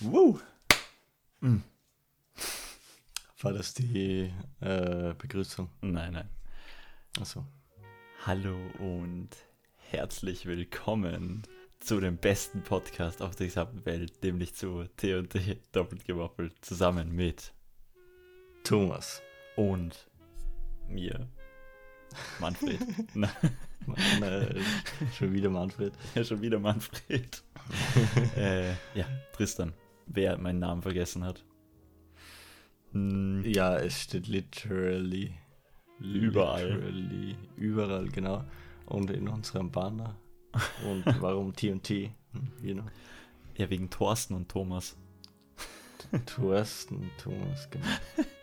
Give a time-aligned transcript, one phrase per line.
[0.00, 0.40] Woo.
[1.40, 1.58] Mm.
[3.42, 5.68] War das die äh, Begrüßung?
[5.82, 6.28] Nein, nein.
[7.20, 7.44] Achso.
[8.24, 9.28] Hallo und
[9.90, 11.42] herzlich willkommen
[11.80, 17.52] zu dem besten Podcast auf der gesamten Welt, nämlich zu T&T doppelt gemoppelt, zusammen mit
[18.64, 19.20] Thomas.
[19.56, 20.08] und
[20.88, 21.28] mir,
[22.38, 22.80] Manfred.
[23.14, 23.30] Na,
[24.20, 24.64] Nein,
[25.18, 25.92] schon wieder Manfred.
[26.14, 27.42] ja, schon wieder Manfred.
[28.36, 29.72] äh, ja, Tristan,
[30.12, 31.44] wer meinen Namen vergessen hat.
[32.92, 35.34] Hm, Ja, es steht literally.
[36.00, 36.68] Überall.
[36.74, 38.44] Literally, überall, genau.
[38.86, 40.16] Und in unserem Banner.
[40.84, 42.10] Und warum TNT?
[42.62, 42.84] You know.
[43.56, 44.96] ja, wegen Thorsten und Thomas.
[46.26, 47.86] Thorsten, Thomas, genau.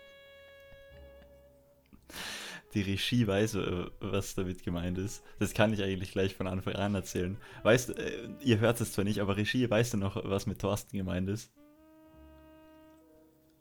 [2.78, 5.24] Die Regie weiß, äh, was damit gemeint ist.
[5.40, 7.36] Das kann ich eigentlich gleich von Anfang an erzählen.
[7.64, 10.60] Weißt du, äh, ihr hört es zwar nicht, aber Regie, weißt du noch, was mit
[10.60, 11.52] Thorsten gemeint ist?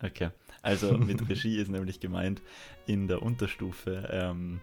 [0.02, 0.28] Okay,
[0.60, 2.42] also mit Regie ist nämlich gemeint
[2.86, 4.06] in der Unterstufe.
[4.12, 4.60] Ähm,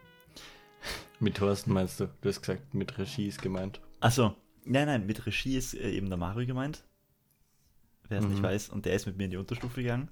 [1.20, 2.10] Mit Thorsten meinst du?
[2.22, 3.82] Du hast gesagt, mit Regie ist gemeint.
[4.02, 6.84] achso, nein, nein, mit Regie ist äh, eben der Mario gemeint.
[8.08, 8.44] Wer es nicht Mhm.
[8.44, 10.12] weiß, und der ist mit mir in die Unterstufe gegangen.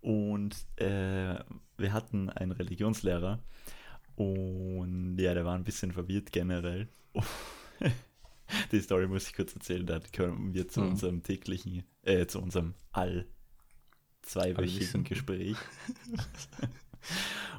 [0.00, 1.38] Und äh,
[1.80, 3.42] wir hatten einen Religionslehrer
[4.16, 6.88] und ja, der war ein bisschen verwirrt generell.
[8.72, 10.88] Die Story muss ich kurz erzählen, da kommen wir zu Mhm.
[10.90, 13.26] unserem täglichen, äh, zu unserem all
[14.22, 15.04] zweiwöchigen.
[15.04, 15.56] Gespräch.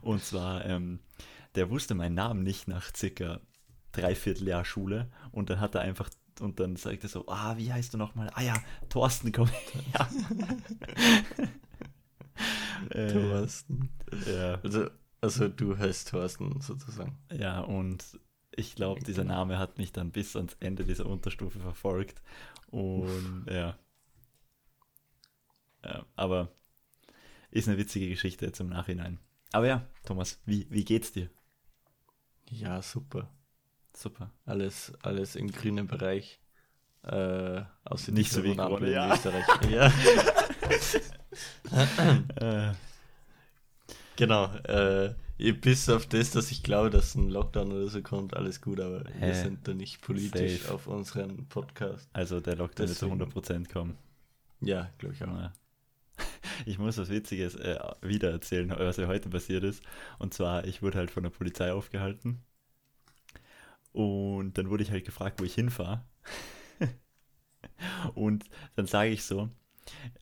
[0.01, 0.99] und zwar, ähm,
[1.55, 3.39] der wusste meinen Namen nicht nach circa
[3.93, 7.71] dreiviertel Jahr Schule und dann hat er einfach und dann sagt er so, ah, wie
[7.71, 8.29] heißt du nochmal?
[8.33, 8.55] Ah ja,
[8.89, 10.09] Thorsten, komm her.
[12.89, 13.89] äh, Thorsten.
[14.25, 14.89] ja, Also,
[15.21, 17.17] also du heißt Thorsten sozusagen.
[17.31, 18.03] ja, und
[18.53, 22.21] ich glaube, dieser Name hat mich dann bis ans Ende dieser Unterstufe verfolgt.
[22.67, 23.77] Und ja.
[25.85, 26.05] ja.
[26.15, 26.49] Aber
[27.49, 29.19] ist eine witzige Geschichte jetzt im Nachhinein.
[29.53, 31.29] Aber ja, Thomas, wie, wie geht's dir?
[32.49, 33.29] Ja, super.
[33.95, 34.31] Super.
[34.45, 36.39] Alles, alles im grünen Bereich.
[37.03, 39.13] Äh, außer Nicht so wie Corona Corona, in ja.
[39.13, 39.45] Österreich.
[39.69, 39.91] Ja,
[44.15, 44.53] genau.
[44.63, 45.13] Äh,
[45.53, 49.03] bis auf das, dass ich glaube, dass ein Lockdown oder so kommt, alles gut, aber
[49.05, 49.33] wir Hä?
[49.33, 50.73] sind da nicht politisch Safe.
[50.73, 52.07] auf unseren Podcast.
[52.13, 53.63] also der Lockdown wird zu Deswegen.
[53.63, 53.97] 100% kommen.
[54.59, 55.27] Ja, glaube ich auch.
[55.27, 55.53] Ja.
[56.65, 59.81] Ich muss was Witziges äh, wieder erzählen, was mir heute passiert ist.
[60.19, 62.43] Und zwar, ich wurde halt von der Polizei aufgehalten.
[63.93, 66.05] Und dann wurde ich halt gefragt, wo ich hinfahre.
[68.13, 69.49] und dann sage ich so,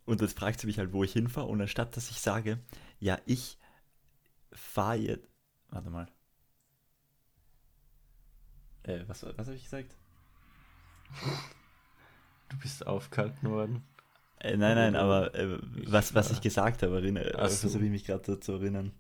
[0.05, 1.47] und jetzt fragt sie mich halt, wo ich hinfahre.
[1.47, 2.59] Und anstatt dass ich sage,
[2.99, 3.57] ja, ich
[4.51, 5.27] fahre jetzt.
[5.69, 6.07] Warte mal.
[8.83, 9.95] Äh, was, was habe ich gesagt?
[12.49, 13.83] Du bist aufgehalten worden.
[14.39, 17.57] Äh, nein, nein, aber äh, was, was ich gesagt habe, erinnere, äh, so.
[17.57, 18.93] versuche ich mich gerade so zu erinnern.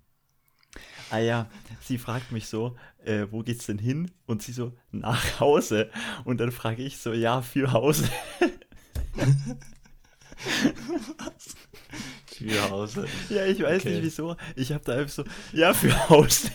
[1.09, 1.49] Ah ja,
[1.81, 4.11] sie fragt mich so, äh, wo geht's denn hin?
[4.27, 5.89] Und sie so, nach Hause.
[6.23, 8.07] Und dann frage ich so, ja, für Hause.
[12.37, 13.05] Für Hause.
[13.29, 13.95] ja, ich weiß Okay.
[13.95, 14.37] nicht wieso.
[14.55, 16.49] Ich habe da einfach so, ja, für Hause.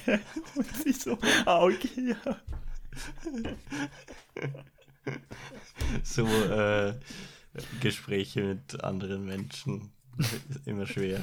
[0.54, 2.36] Und sie so, ah, okay, ja.
[6.02, 6.94] So äh,
[7.80, 9.90] Gespräche mit anderen Menschen.
[10.18, 11.22] ist Immer schwer.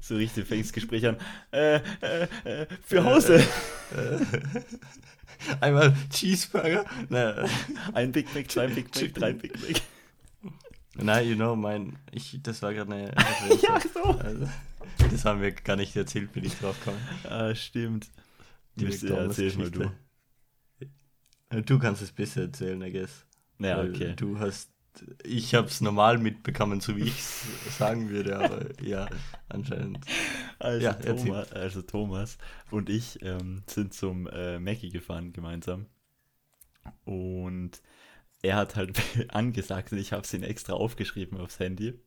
[0.00, 1.16] So richtig fängt das Gespräch an.
[1.52, 3.42] Äh, äh, äh, für Hause.
[5.60, 6.84] Einmal Cheeseburger.
[7.08, 7.48] Nein,
[7.92, 9.80] Ein Big Mac, zwei Big Mac, drei Big Mac.
[10.96, 13.14] Nein you know, mein, ich, das war gerade eine.
[13.62, 14.02] Ja, so.
[14.02, 14.48] Also,
[15.10, 17.00] das haben wir gar nicht erzählt, bin ich drauf gekommen.
[17.24, 18.08] Ah, stimmt.
[18.76, 19.90] Die erzählen mal du.
[21.62, 23.24] Du kannst es besser erzählen, I guess.
[23.58, 24.14] Ja, Weil okay.
[24.16, 24.70] Du hast,
[25.22, 29.08] ich habe es normal mitbekommen, so wie ich es sagen würde, aber ja,
[29.48, 30.04] anscheinend.
[30.58, 31.28] Also, Ja, erzähl.
[31.28, 32.38] Thomas, also Thomas
[32.70, 35.86] und ich ähm, sind zum äh, Mackie gefahren gemeinsam.
[37.04, 37.80] Und
[38.44, 39.00] er hat halt
[39.34, 41.98] angesagt und ich habe es ihn extra aufgeschrieben aufs Handy.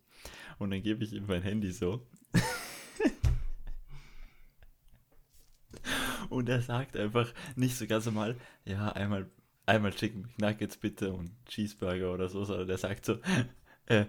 [0.59, 2.05] Und dann gebe ich ihm mein Handy so.
[6.29, 8.35] und er sagt einfach nicht so ganz normal,
[8.65, 9.29] ja, einmal,
[9.65, 13.17] einmal Chicken McNuggets bitte und Cheeseburger oder so, sondern er sagt so,
[13.87, 14.05] äh,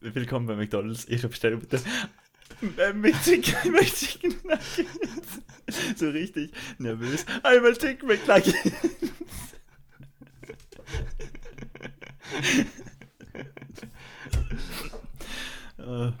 [0.00, 1.80] willkommen bei McDonalds, Ihre Bestellung bitte.
[2.76, 5.42] Äh, Mit Chicken, mit Chicken Nuggets.
[5.96, 7.24] So richtig nervös.
[7.42, 9.07] Einmal Chicken McNuggets.
[15.78, 16.12] Äh,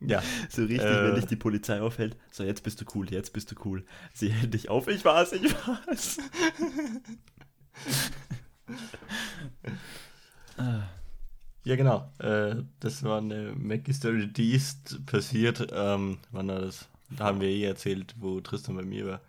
[0.00, 0.22] Ja.
[0.48, 1.04] So richtig, Äh.
[1.08, 2.16] wenn dich die Polizei aufhält.
[2.30, 3.84] So, jetzt bist du cool, jetzt bist du cool.
[4.14, 4.86] Sie hält dich auf.
[4.88, 6.18] Ich war's, ich war's.
[11.64, 12.12] Ja, genau.
[12.18, 15.66] Äh, das war eine Mackie-Story, die ist passiert.
[15.72, 16.88] Ähm, wann war das?
[17.10, 19.20] Da haben wir eh erzählt, wo Tristan bei mir war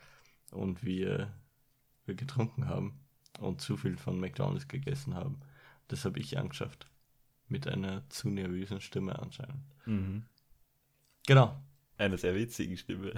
[0.51, 1.33] und wir,
[2.05, 2.99] wir getrunken haben
[3.39, 5.41] und zu viel von McDonalds gegessen haben.
[5.87, 6.87] Das habe ich angeschafft.
[7.49, 9.63] Mit einer zu nervösen Stimme anscheinend.
[9.85, 10.25] mhm.
[11.25, 11.61] Genau.
[11.97, 13.13] Eine sehr witzige Stimme.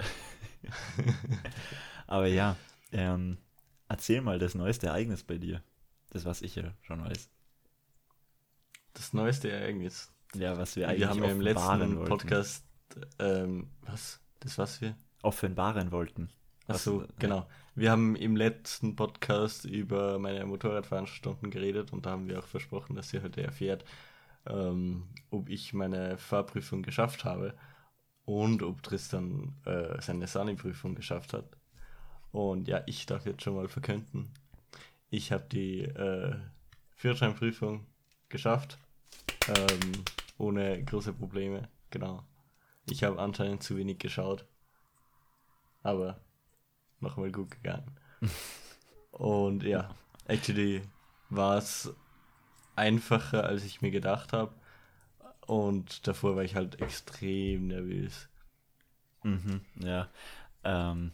[2.06, 2.56] Aber ja,
[2.92, 3.36] ähm,
[3.88, 5.62] erzähl mal das neueste Ereignis bei dir.
[6.10, 7.28] Das, was ich ja schon weiß.
[8.94, 10.10] Das neueste Ereignis.
[10.34, 12.04] Ja, was wir eigentlich Wir haben ja im letzten wollten.
[12.04, 12.64] Podcast,
[13.18, 14.20] ähm, was?
[14.40, 14.96] Das was wir?
[15.22, 16.30] offenbaren wollten.
[16.66, 17.46] Achso, genau.
[17.74, 22.94] Wir haben im letzten Podcast über meine Motorradfahrstunden geredet und da haben wir auch versprochen,
[22.94, 23.84] dass ihr heute erfährt,
[24.46, 27.54] ähm, ob ich meine Fahrprüfung geschafft habe
[28.24, 31.56] und ob Tristan äh, seine Sani-Prüfung geschafft hat.
[32.32, 34.32] Und ja, ich darf jetzt schon mal verkünden,
[35.10, 36.36] ich habe die äh,
[36.94, 37.86] Führerscheinprüfung
[38.28, 38.78] geschafft,
[39.48, 40.04] ähm,
[40.38, 42.22] ohne große Probleme, genau.
[42.88, 44.46] Ich habe anscheinend zu wenig geschaut,
[45.82, 46.20] aber
[47.00, 47.90] nochmal gut gegangen.
[49.12, 49.94] Und ja,
[50.26, 50.82] actually
[51.30, 51.92] war es
[52.76, 54.52] einfacher, als ich mir gedacht habe.
[55.46, 58.28] Und davor war ich halt extrem nervös.
[59.22, 60.08] Mhm, ja.
[60.64, 61.12] Ähm,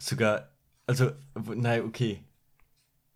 [0.00, 0.48] Sogar,
[0.86, 2.24] also, nein, okay.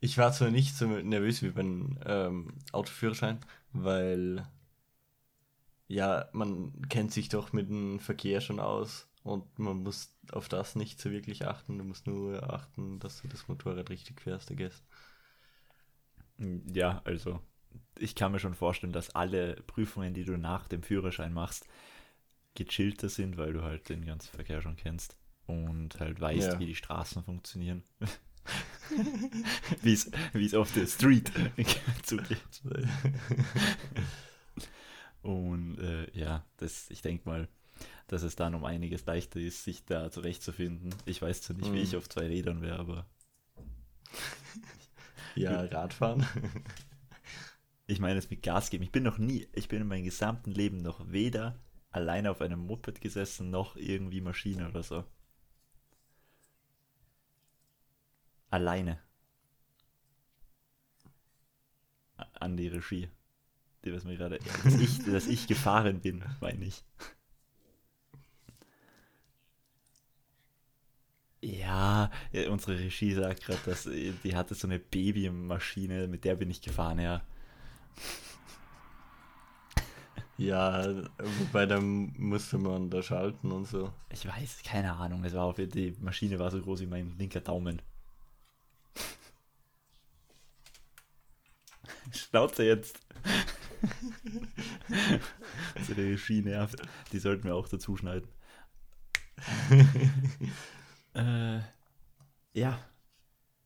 [0.00, 3.40] Ich war zwar nicht so nervös wie beim ähm, Autoführerschein,
[3.72, 4.46] weil
[5.88, 10.76] ja, man kennt sich doch mit dem Verkehr schon aus und man muss auf das
[10.76, 11.78] nicht so wirklich achten.
[11.78, 14.82] Du musst nur achten, dass du das Motorrad richtig fährst, I guess.
[16.72, 17.40] ja, also
[17.98, 21.66] ich kann mir schon vorstellen, dass alle Prüfungen, die du nach dem Führerschein machst,
[22.54, 25.16] gechillter sind, weil du halt den ganzen Verkehr schon kennst
[25.46, 26.58] und halt weißt, Ja.
[26.60, 27.82] wie die Straßen funktionieren.
[29.82, 31.32] wie es wie es auf der Street
[32.02, 32.38] zugeht.
[35.22, 37.48] Und äh, ja, das, ich denke mal,
[38.08, 40.94] dass es dann um einiges leichter ist, sich da zurechtzufinden.
[41.06, 41.82] Ich weiß zwar nicht, wie Mhm.
[41.84, 43.06] ich auf zwei Rädern wäre, aber
[45.34, 46.26] ja, Radfahren.
[47.86, 48.84] ich meine es mit Gas geben.
[48.84, 51.58] Ich bin noch nie, ich bin in meinem gesamten Leben noch weder
[51.90, 55.04] alleine auf einem Moped gesessen, noch irgendwie Maschine oder so.
[58.50, 58.98] Alleine.
[62.40, 63.08] An die Regie.
[63.84, 66.82] Die, was mir gerade, dass ich, dass ich gefahren bin, meine ich.
[71.44, 72.10] Ja,
[72.48, 76.62] unsere Regie sagt gerade, dass äh, die hatte so eine Babymaschine, mit der bin ich
[76.62, 77.22] gefahren, ja.
[80.36, 80.84] Ja,
[81.18, 83.92] wobei da musste man da schalten und so.
[84.10, 85.24] Ich weiß, keine Ahnung.
[85.24, 87.80] Es war auf, die Maschine war so groß wie mein linker Daumen.
[92.12, 92.98] Schnauze jetzt.
[95.76, 96.80] Unsere Regie nervt.
[97.12, 98.28] Die sollten wir auch dazu schneiden.
[101.14, 101.60] äh,
[102.52, 102.78] ja.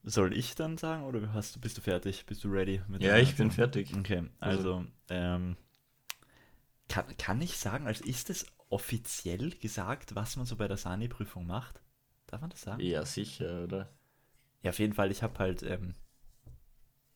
[0.05, 2.25] Soll ich dann sagen oder hast du, bist du fertig?
[2.25, 2.81] Bist du ready?
[2.89, 3.93] Mit Ja, ich bin fertig.
[3.95, 5.57] Okay, also, ähm,
[6.89, 11.47] kann, kann ich sagen, also ist es offiziell gesagt, was man so bei der Sani-Prüfung
[11.47, 11.83] macht?
[12.27, 12.81] Darf man das sagen?
[12.81, 13.91] Ja, sicher, oder?
[14.63, 15.95] Ja, auf jeden Fall, ich habe halt ähm,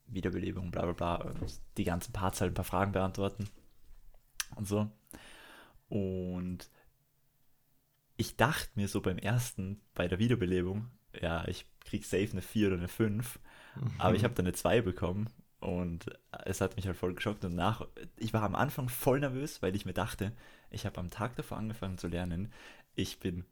[0.06, 1.35] Wiederbelebung, bla bla bla,
[1.76, 3.49] die ganzen Parts halt ein paar Fragen beantworten
[4.56, 4.90] und so.
[5.88, 6.71] Und
[8.23, 10.88] ich dachte mir so beim ersten, bei der Wiederbelebung,
[11.21, 13.41] ja, ich krieg safe eine 4 oder eine 5,
[13.99, 16.07] aber ich habe dann eine 2 bekommen und
[16.45, 17.85] es hat mich halt voll geschockt und nach,
[18.17, 20.33] ich war am Anfang voll nervös, weil ich mir dachte,
[20.71, 22.52] ich habe am Tag davor angefangen zu lernen,
[22.95, 23.45] ich bin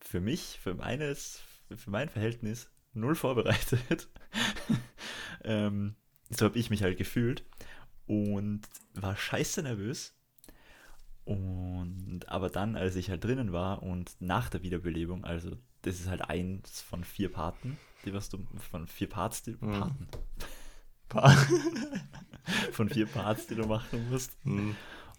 [0.00, 1.40] für mich, für meines,
[1.72, 4.08] für mein Verhältnis null vorbereitet.
[5.44, 5.94] ähm,
[6.30, 7.44] so habe ich mich halt gefühlt
[8.06, 8.62] und
[8.94, 10.14] war scheiße nervös.
[11.24, 16.08] Und aber dann, als ich halt drinnen war und nach der Wiederbelebung, also das ist
[16.08, 18.38] halt eins von vier Parten, die was du
[18.70, 20.08] von vier Parts, die, Mhm.
[21.08, 21.28] Pa-
[22.72, 24.36] von vier Parts, die du machen musst.
[24.44, 24.74] Hm,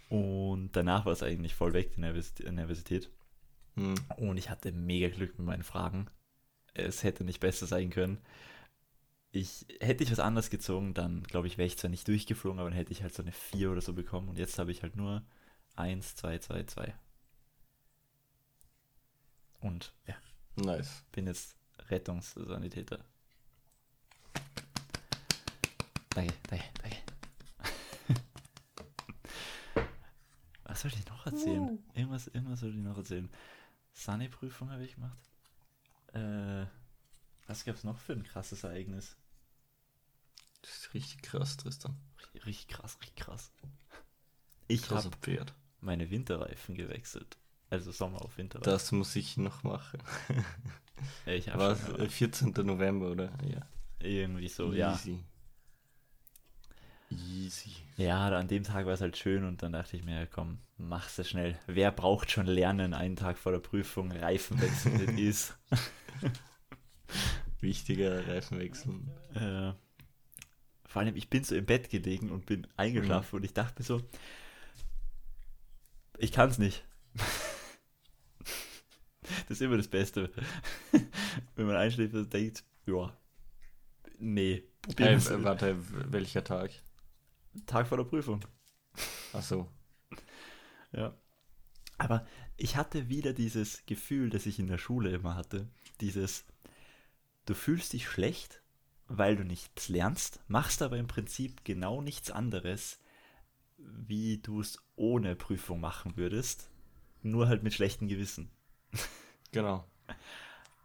[0.10, 3.10] Und danach war es eigentlich voll weg, die Nervos- Nervosität.
[3.75, 3.95] hm.
[4.17, 6.07] Und ich hatte mega Glück mit meinen Fragen.
[6.74, 8.17] Es hätte nicht besser sein können.
[9.31, 12.69] Ich, hätte ich was anderes gezogen, dann glaube ich, wäre ich zwar nicht durchgeflogen, aber
[12.69, 14.29] dann hätte ich halt so eine 4 oder so bekommen.
[14.29, 15.24] Und jetzt habe ich halt nur
[15.75, 16.94] 1, 2, 2, 2.
[19.62, 20.15] Und ja,
[20.56, 21.03] Nice.
[21.12, 21.56] bin jetzt
[21.89, 23.00] Rettungssanitäter.
[26.10, 26.98] Danke, danke, danke.
[30.63, 31.84] Was soll ich noch erzählen?
[31.94, 33.30] Irgendwas, irgendwas soll ich noch erzählen.
[33.94, 35.18] Sunny-Prüfung habe ich gemacht.
[36.13, 36.65] Äh,
[37.48, 39.15] was gab es noch für ein krasses Ereignis?
[40.62, 41.96] Das ist richtig krass, Tristan.
[42.46, 43.51] Richtig, krass, richtig krass.
[44.68, 45.53] Ich habe Pferd.
[45.84, 47.38] Meine Winterreifen gewechselt.
[47.70, 48.72] Also Sommer auf Winterreifen.
[48.72, 50.00] Das muss ich noch machen.
[51.25, 52.54] Äh, ich War schon, äh, 14.
[52.63, 53.34] November, oder?
[53.52, 53.68] Ja.
[54.00, 54.94] irgendwie so, ja.
[54.94, 55.20] Easy.
[57.10, 57.72] Easy.
[57.98, 61.18] Ja, an dem Tag war es halt schön und dann dachte ich mir, komm, mach's
[61.20, 61.60] es schnell.
[61.68, 65.58] Wer braucht schon lernen, einen Tag vor der Prüfung Reifen wechseln ist?
[67.60, 68.94] Wichtiger Reifenwechsel.
[69.36, 69.74] Äh,
[70.86, 73.86] vor allem, ich bin so im Bett gelegen und bin eingeschlafen und ich dachte mir
[73.86, 74.02] so,
[76.17, 76.86] ich kann es nicht.
[79.48, 80.32] das ist immer das Beste.
[81.55, 83.15] Wenn man einschläft und denkt, ja,
[84.20, 84.63] nee,
[84.98, 85.77] Hey, warte,
[86.12, 86.72] welcher Tag?
[87.65, 88.43] Tag vor der Prüfung.
[89.32, 89.72] Achso.
[90.91, 91.17] Ja.
[91.98, 92.27] Aber
[92.58, 95.70] ich hatte wieder dieses Gefühl, das ich in der Schule immer hatte.
[96.01, 96.46] Dieses,
[97.46, 98.62] du fühlst dich schlecht,
[99.08, 103.00] weil du nichts lernst, machst aber im Prinzip genau nichts anderes,
[103.86, 106.70] wie du es ohne Prüfung machen würdest,
[107.22, 108.50] nur halt mit schlechtem Gewissen.
[109.52, 109.86] Genau.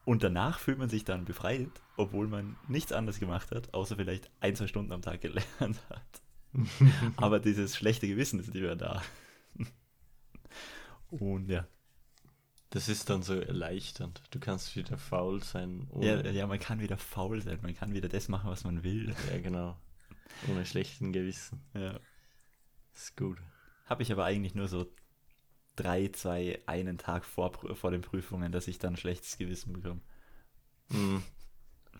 [0.05, 4.31] Und danach fühlt man sich dann befreit, obwohl man nichts anderes gemacht hat, außer vielleicht
[4.40, 6.23] ein, zwei Stunden am Tag gelernt hat.
[7.17, 9.02] Aber dieses schlechte Gewissen ist mehr da.
[11.11, 11.67] Und ja.
[12.71, 14.23] Das ist dann so erleichternd.
[14.31, 15.88] Du kannst wieder faul sein.
[16.00, 19.14] Ja, ja, man kann wieder faul sein, man kann wieder das machen, was man will.
[19.31, 19.78] ja, genau.
[20.50, 21.62] Ohne schlechten Gewissen.
[21.75, 21.99] Ja.
[22.99, 23.38] Ist gut.
[23.87, 24.93] Habe ich aber eigentlich nur so
[25.76, 30.00] drei, zwei, einen Tag vor, vor den Prüfungen, dass ich dann schlechtes Gewissen bekomme.
[30.88, 31.23] Mhm.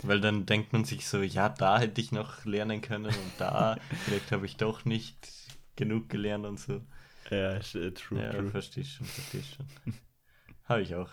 [0.03, 3.77] Weil dann denkt man sich so, ja, da hätte ich noch lernen können und da,
[4.05, 5.29] vielleicht habe ich doch nicht
[5.77, 6.83] genug gelernt und so.
[7.31, 8.51] Ja, sch- true, Ja, true.
[8.51, 9.67] verstehe schon, verstehe schon.
[10.65, 11.11] habe ich auch.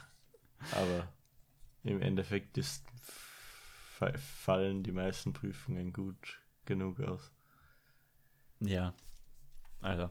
[0.71, 1.07] Aber
[1.83, 7.31] im Endeffekt ist, fa- fallen die meisten Prüfungen gut genug aus.
[8.61, 8.95] Ja.
[9.85, 10.09] Also.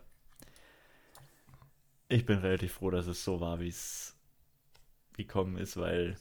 [2.08, 4.14] Ich bin relativ froh, dass es so war, wie es
[5.16, 6.16] gekommen ist, weil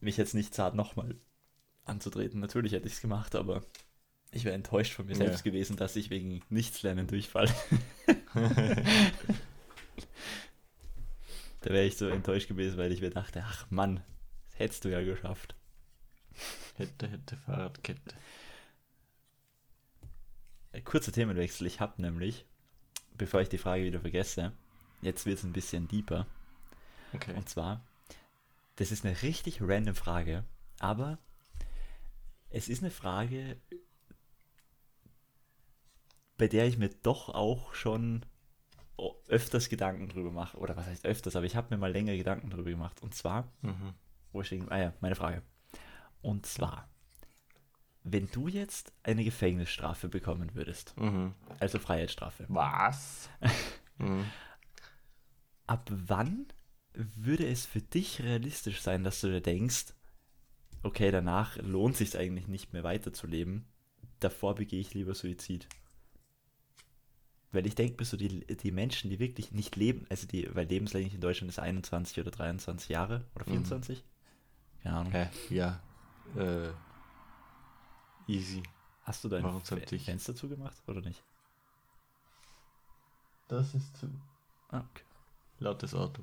[0.00, 1.16] mich jetzt nicht zart nochmal
[1.84, 2.40] anzutreten.
[2.40, 3.62] Natürlich hätte ich es gemacht, aber
[4.30, 5.18] ich wäre enttäuscht von mir Ja.
[5.18, 7.52] selbst gewesen, dass ich wegen Nichtslernen durchfalle.
[11.60, 14.02] da wäre ich so enttäuscht gewesen, weil ich mir dachte, ach Mann,
[14.50, 15.54] das hättest du ja geschafft.
[16.76, 18.14] Hätte, hätte Fahrradkette.
[20.72, 21.66] Äh, Kurzer Themenwechsel.
[21.66, 22.46] Ich habe nämlich,
[23.16, 24.52] bevor ich die Frage wieder vergesse,
[25.00, 26.26] jetzt wird es ein bisschen deeper.
[27.12, 27.34] Okay.
[27.34, 27.82] Und zwar,
[28.76, 30.44] das ist eine richtig random Frage,
[30.78, 31.18] aber
[32.50, 33.56] es ist eine Frage,
[36.38, 38.24] bei der ich mir doch auch schon
[39.28, 40.58] öfters Gedanken drüber mache.
[40.58, 43.02] Oder was heißt öfters, aber ich habe mir mal länger Gedanken drüber gemacht.
[43.02, 43.94] Und zwar, Mhm.
[44.32, 45.42] wo steht, ah ja, meine Frage.
[46.20, 46.88] Und zwar,
[48.04, 51.34] wenn du jetzt eine Gefängnisstrafe bekommen würdest, Mhm.
[51.60, 53.28] also Freiheitsstrafe, Was?
[53.98, 54.24] mhm.
[55.66, 56.46] ab wann
[56.94, 59.94] würde es für dich realistisch sein, dass du dir denkst,
[60.82, 63.64] okay, danach lohnt sich eigentlich nicht mehr weiterzuleben,
[64.20, 65.68] davor begehe ich lieber Suizid?
[67.52, 70.66] Weil ich denke mir so, die, die Menschen, die wirklich nicht leben, also die, weil
[70.66, 74.02] lebenslänglich in Deutschland ist 21 oder 23 Jahre oder 24?
[74.82, 75.12] Keine Ahnung.
[75.12, 75.28] Hä?
[75.50, 75.80] Ja.
[76.36, 76.68] Äh,
[78.26, 78.62] easy.
[79.04, 81.22] Hast du dein Fenster zugemacht oder nicht?
[83.48, 84.08] Das ist zu
[84.68, 85.04] Ah, okay.
[85.58, 86.22] lautes Auto.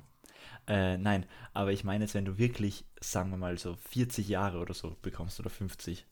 [0.67, 4.59] Äh, nein, aber ich meine jetzt, wenn du wirklich, sagen wir mal so 40 Jahre
[4.59, 6.05] oder so bekommst oder 50.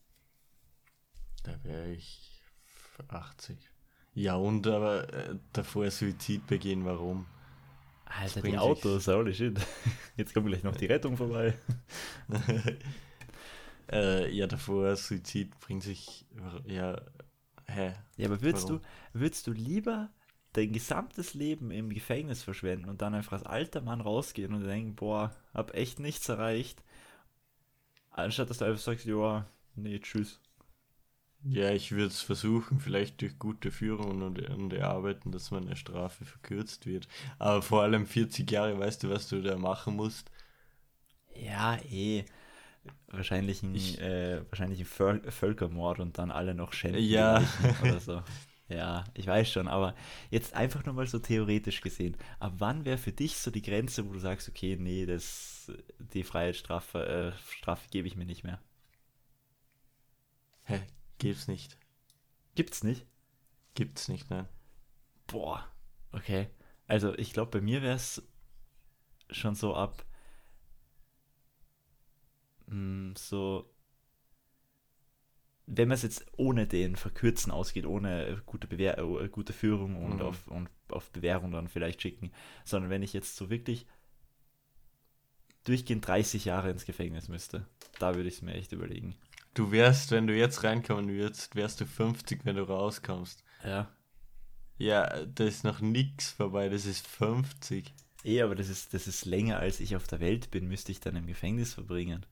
[1.42, 2.40] Da wäre ich
[3.08, 3.56] 80.
[4.14, 7.26] Ja, und aber äh, davor Suizid begehen, warum?
[8.04, 9.60] Alter, die Autos, holy shit.
[10.16, 11.58] Jetzt kommt gleich noch die Rettung vorbei.
[13.92, 16.26] äh, ja, davor Suizid bringt sich.
[16.66, 17.00] Ja,
[17.66, 17.94] hä?
[18.16, 18.76] Ja, aber würdest Warum?
[18.78, 18.80] du,
[19.12, 20.10] würdest du lieber
[20.52, 24.96] dein gesamtes Leben im Gefängnis verschwenden und dann einfach als alter Mann rausgehen und denken,
[24.96, 26.82] boah, hab echt nichts erreicht,
[28.10, 30.40] anstatt dass du einfach sagst, ja, nee, tschüss.
[31.44, 36.24] Ja, ich würde es versuchen, vielleicht durch gute Führung und, und Erarbeiten, dass meine Strafe
[36.24, 37.08] verkürzt wird.
[37.40, 40.30] Aber vor allem 40 Jahre, weißt du, was du da machen musst?
[41.34, 42.24] Ja, eh.
[43.08, 47.42] Wahrscheinlich ein, Ich- äh, wahrscheinlich ein Völ Völkermord und dann alle noch schänden Ja.
[47.82, 48.22] Oder so.
[48.68, 49.94] Ja, ich weiß schon, aber
[50.30, 52.16] jetzt einfach nur mal so theoretisch gesehen.
[52.38, 56.22] Ab wann wäre für dich so die Grenze, wo du sagst, okay, nee, das, die
[56.22, 58.60] Freiheitsstrafe äh, Strafe gebe ich mir nicht mehr?
[60.64, 60.80] Hä?
[61.18, 61.78] Gibt's nicht.
[62.54, 63.06] Gibt's nicht?
[63.74, 64.48] Gibt's nicht, nein.
[65.26, 65.66] Boah,
[66.12, 66.48] okay.
[66.86, 68.22] Also ich glaube, bei mir wäre es
[69.30, 70.04] schon so ab
[72.68, 73.70] mh, so
[75.66, 80.16] wenn man es jetzt ohne den Verkürzen ausgeht, ohne gute, Bewehr äh, gute Führung und,
[80.16, 80.22] Mhm.
[80.22, 82.32] auf, und auf Bewährung dann vielleicht schicken,
[82.64, 83.86] sondern wenn ich jetzt so wirklich
[85.64, 87.66] durchgehend 30 Jahre ins Gefängnis müsste,
[87.98, 89.14] da würde ich es mir echt überlegen.
[89.52, 93.44] Du wärst, wenn du jetzt reinkommen würdest, wärst du 50, wenn du rauskommst.
[93.64, 93.90] Ja.
[94.78, 97.92] Ja, da ist noch nix vorbei, das ist 50.
[98.24, 101.00] Eh, aber das ist, das ist länger, als ich auf der Welt bin, müsste ich
[101.00, 102.24] dann im Gefängnis verbringen.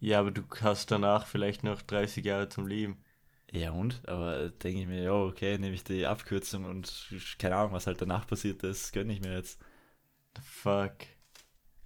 [0.00, 3.02] Ja, aber du hast danach vielleicht noch 30 Jahre zum Leben.
[3.52, 4.06] Ja und?
[4.08, 8.00] Aber denke ich mir, ja, okay, nehme ich die Abkürzung und keine Ahnung, was halt
[8.00, 9.60] danach passiert ist, gönne ich mir jetzt.
[10.36, 10.94] The fuck.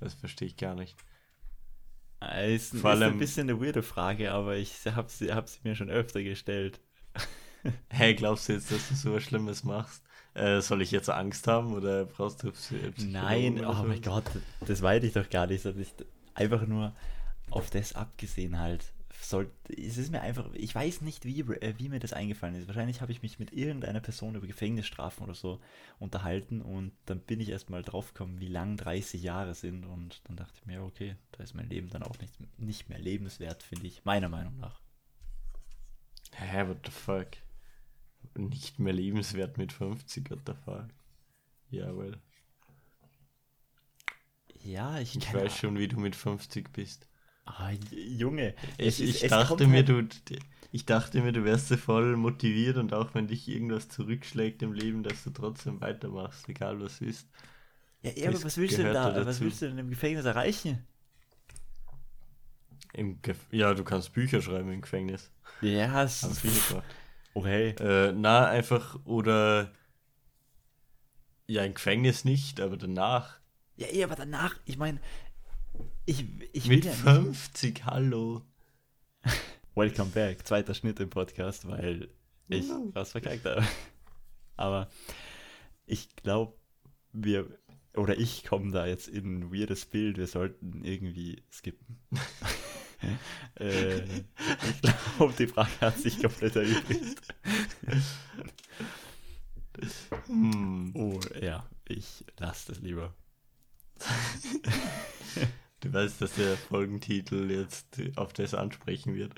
[0.00, 0.96] Das verstehe ich gar nicht.
[2.22, 5.48] Äh, Ist, Vor ist allem- ein bisschen eine weirde Frage, aber ich habe sie, hab
[5.48, 6.80] sie mir schon öfter gestellt.
[7.88, 10.02] Hey, glaubst du jetzt, dass du so was Schlimmes machst?
[10.34, 14.02] Äh, soll ich jetzt Angst haben oder brauchst du Psy- Psychologen Nein, oder oh mein
[14.02, 14.24] Gott,
[14.66, 15.64] das weiß ich doch gar nicht.
[16.34, 16.92] Einfach nur
[17.50, 18.92] auf das abgesehen halt.
[19.20, 22.66] Soll, es ist mir einfach, ich weiß nicht, wie, äh, wie mir das eingefallen ist.
[22.66, 25.60] Wahrscheinlich habe ich mich mit irgendeiner Person über Gefängnisstrafen oder so
[25.98, 30.36] unterhalten und dann bin ich erst mal draufgekommen, wie lang 30 Jahre sind und dann
[30.36, 33.86] dachte ich mir, okay, da ist mein Leben dann auch nicht, nicht mehr lebenswert, finde
[33.86, 34.80] ich, meiner Meinung nach.
[36.32, 37.28] Hä, what the fuck?
[38.36, 40.88] Nicht mehr lebenswert mit 50, what the fuck?
[41.70, 42.18] Ja, well.
[44.64, 47.06] Ja, ich, Ich weiß schon, wie du mit 50 bist.
[47.46, 50.08] Ah, Junge, Ich, ist- ich, dachte mir, halt- du,
[50.72, 54.72] ich dachte mir, du wärst so voll motiviert und auch wenn dich irgendwas zurückschlägt im
[54.72, 57.28] Leben, dass du trotzdem weitermachst, egal was ist.
[58.02, 59.14] Ja, ja, aber was willst du denn da?
[59.24, 59.44] Was dazu.
[59.44, 60.86] willst du denn im Gefängnis erreichen?
[62.92, 65.30] Im Gef ja, du kannst Bücher schreiben im Gefängnis.
[65.60, 66.94] Ja, es Haben viele gemacht.
[67.34, 67.74] Okay.
[67.80, 69.72] Äh, na, einfach, oder
[71.46, 73.38] ja, im Gefängnis nicht, aber danach.
[73.76, 75.00] Ja, eh, aber danach, ich meine,
[76.06, 77.02] ich, ich mit will ja nicht.
[77.02, 78.42] 50, hallo.
[79.74, 82.08] Welcome back, zweiter Schnitt im Podcast, weil
[82.48, 82.80] ich Ja.
[82.92, 83.66] was verkackt habe.
[84.56, 84.88] Aber
[85.86, 86.54] ich glaube,
[87.12, 87.48] wir,
[87.96, 91.98] oder ich komme da jetzt in ein weirdes Bild, wir sollten irgendwie skippen.
[93.58, 97.34] äh, ich glaube, die Frage hat sich komplett erübrigt.
[100.26, 100.92] Hm.
[100.94, 103.14] Oh, ja, ich lasse das lieber.
[105.84, 109.34] Du weißt, dass der Folgentitel jetzt auf das ansprechen wird.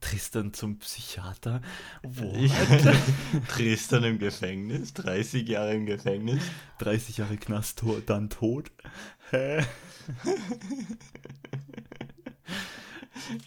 [0.00, 1.60] Tristan zum Psychiater?
[2.02, 2.32] Wo?
[3.48, 6.42] Tristan im Gefängnis, 30 Jahre im Gefängnis.
[6.78, 8.72] 30 Jahre Knast, dann tot?
[9.30, 9.62] Hä?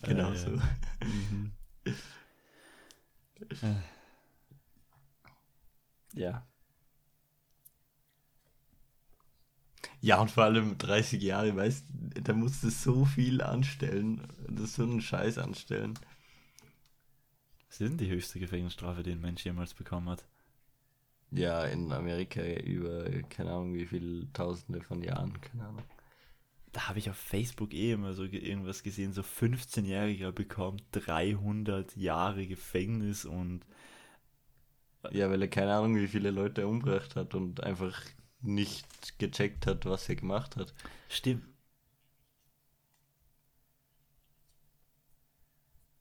[0.01, 0.49] Genau Äh, so.
[0.51, 1.51] Mhm.
[3.61, 3.75] Äh.
[6.13, 6.46] Ja.
[10.01, 14.75] Ja, und vor allem 30 Jahre, weißt du, da musst du so viel anstellen, das
[14.75, 15.97] so einen Scheiß anstellen.
[17.69, 20.25] Was ist denn die höchste Gefängnisstrafe, die ein Mensch jemals bekommen hat?
[21.31, 25.83] Ja, in Amerika über, keine Ahnung, wie viele Tausende von Jahren, keine Ahnung.
[26.71, 31.97] Da habe ich auf Facebook eh immer so ge- irgendwas gesehen, so 15-Jähriger bekommt 300
[31.97, 33.65] Jahre Gefängnis und
[35.11, 37.99] Ja, weil er keine Ahnung, wie viele Leute er umgebracht hat und einfach
[38.47, 40.73] nicht gecheckt hat, was er gemacht hat.
[41.09, 41.43] stimmt.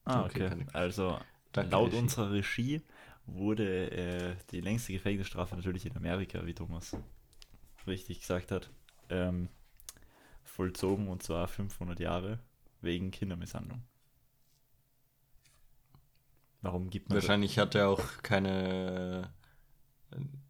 [0.04, 0.66] Ah, Okay, okay.
[0.72, 1.18] Also,
[1.52, 1.98] Danke, laut Regie.
[2.02, 2.82] unserer Regie
[3.26, 6.96] wurde äh, die längste Gefängnisstrafe natürlich in Amerika, wie Thomas
[7.86, 8.70] richtig gesagt hat,
[9.10, 9.48] ähm,
[10.44, 12.38] vollzogen und zwar 500 Jahre
[12.80, 13.82] wegen Kindermisshandlung.
[16.62, 19.30] Warum gibt man Wahrscheinlich hat er auch keine,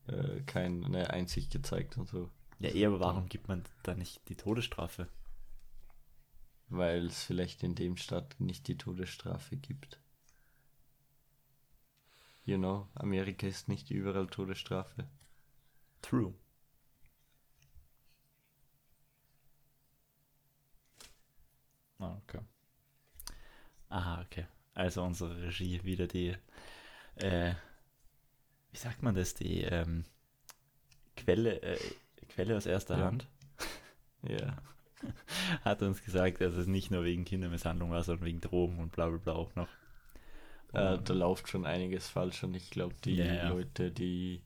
[0.09, 2.31] äh, keine Einsicht gezeigt und so.
[2.59, 5.09] Ja, eh, aber warum gibt man da nicht die Todesstrafe?
[6.69, 10.01] Weil es vielleicht in dem Staat nicht die Todesstrafe gibt.
[12.45, 15.09] You know, Amerika ist nicht überall Todesstrafe.
[16.03, 16.33] True.
[21.99, 22.41] Ah, okay.
[23.89, 24.47] Aha, okay.
[24.75, 26.37] Also unsere Regie wieder die,
[27.17, 27.55] äh,
[28.77, 30.05] wie sagt man das, die ähm,
[31.17, 31.79] Quelle, äh,
[32.29, 33.05] Quelle aus erster Ja.
[33.07, 33.27] Hand
[34.23, 34.59] Ja.
[35.65, 39.09] hat uns gesagt, dass es nicht nur wegen Kindermisshandlung war, sondern wegen Drogen und bla
[39.09, 39.69] bla bla auch noch.
[40.75, 43.49] Äh, da läuft schon einiges falsch und ich glaube, die ja.
[43.49, 44.43] Leute, die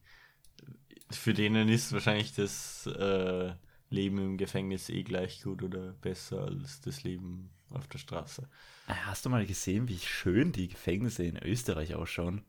[1.11, 3.53] für denen ist wahrscheinlich das äh,
[3.89, 8.49] Leben im Gefängnis eh gleich gut oder besser als das Leben auf der Straße.
[8.87, 12.45] Äh, Hast du mal gesehen, wie schön die Gefängnisse in Österreich ausschauen?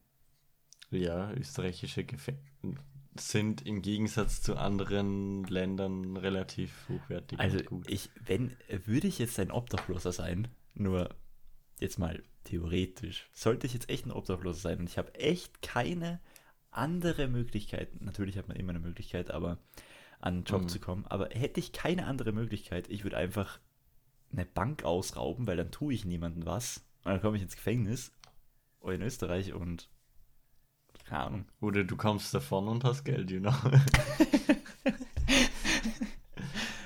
[0.91, 2.43] Ja, österreichische Gefängnis.
[3.15, 9.51] sind im Gegensatz zu anderen Ländern relativ hochwertig Also ich, wenn, würde ich jetzt ein
[9.51, 11.09] Obdachloser sein, nur
[11.79, 16.19] jetzt mal theoretisch, sollte ich jetzt echt ein Obdachloser sein und ich habe echt keine
[16.71, 19.57] andere Möglichkeit, natürlich hat man immer eine Möglichkeit, aber
[20.19, 20.67] an einen Job Mhm.
[20.69, 23.59] zu kommen, aber hätte ich keine andere Möglichkeit, ich würde einfach
[24.31, 28.13] eine Bank ausrauben, weil dann tue ich niemandem was und dann komme ich ins Gefängnis
[28.79, 29.89] oder in Österreich und
[31.11, 31.45] keine Ahnung.
[31.59, 33.53] Oder du kommst davon und hast Geld, you know.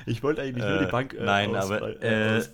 [0.07, 2.45] Ich wollte eigentlich nur die Äh, Bank äh, Nein, aber äh, äh,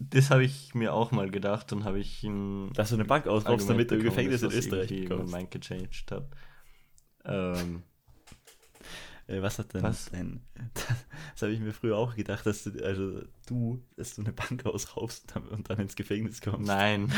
[0.00, 3.28] das habe ich mir auch mal gedacht und habe ich ein dass du eine Bank
[3.28, 5.32] ausraubst, damit du im Gefängnis in Österreich das mein kommst.
[5.32, 6.28] Mind gechanged hat.
[7.24, 7.82] Ähm,
[9.28, 10.08] Äh, was hat denn Was?
[10.10, 10.40] dein.
[11.34, 14.64] Das, habe ich mir früher auch gedacht, dass du, also du, dass du eine Bank
[14.66, 16.68] ausraubst und dann ins Gefängnis kommst.
[16.68, 17.12] nein.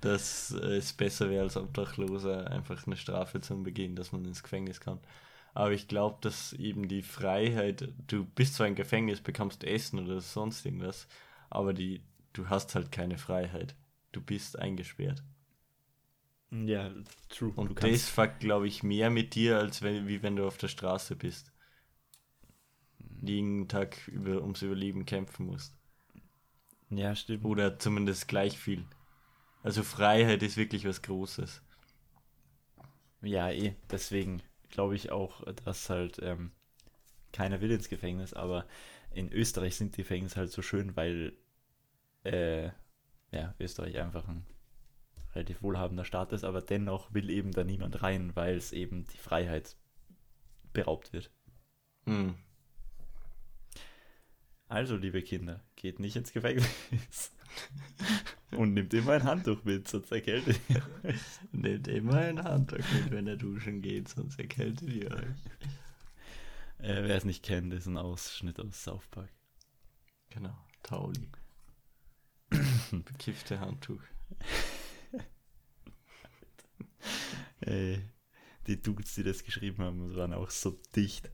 [0.00, 4.80] Dass es besser wäre als Obdachloser, einfach eine Strafe zu begehen, dass man ins Gefängnis
[4.80, 5.00] kann.
[5.54, 10.20] Aber ich glaube, dass eben die Freiheit, du bist zwar im Gefängnis, bekommst Essen oder
[10.20, 11.08] sonst irgendwas,
[11.50, 13.74] aber die, du hast halt keine Freiheit.
[14.12, 15.22] Du bist eingesperrt.
[16.50, 16.90] Ja,
[17.28, 17.52] true.
[17.56, 20.68] Und das fuckt, glaube ich, mehr mit dir, als wenn, wie wenn du auf der
[20.68, 21.52] Straße bist.
[23.20, 25.74] Jeden Tag über, ums Überleben kämpfen musst.
[26.90, 27.44] ja, stimmt.
[27.44, 28.84] Oder zumindest gleich viel.
[29.68, 31.60] Also Freiheit ist wirklich was Großes.
[33.20, 33.74] Ja, eh.
[33.90, 36.52] Deswegen glaube ich auch, dass halt ähm,
[37.34, 38.64] keiner will ins Gefängnis, aber
[39.12, 41.34] in Österreich sind die Gefängnisse halt so schön, weil
[42.24, 42.70] äh,
[43.30, 44.46] ja, Österreich einfach ein
[45.34, 49.18] relativ wohlhabender Staat ist, aber dennoch will eben da niemand rein, weil es eben die
[49.18, 49.76] Freiheit
[50.72, 51.30] beraubt wird.
[52.06, 52.36] Hm.
[54.66, 57.32] Also, liebe Kinder, geht nicht ins Gefängnis.
[58.52, 61.20] Und nimmt immer ein Handtuch mit, sonst erkältet ihr euch.
[61.52, 65.44] Nehmt immer ein Handtuch mit, wenn er duschen geht, sonst erkältet ihr euch.
[66.78, 69.30] Äh, Wer es nicht kennt, ist ein Ausschnitt aus South Park.
[70.30, 71.28] Genau, Tauli.
[72.90, 74.00] Bekiffte Handtuch.
[77.60, 78.00] Ey,
[78.66, 81.30] die Dudes, die das geschrieben haben, waren auch so dicht.